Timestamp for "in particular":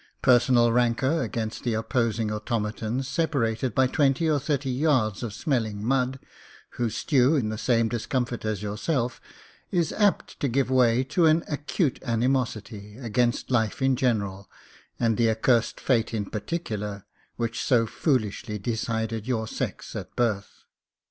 16.15-17.05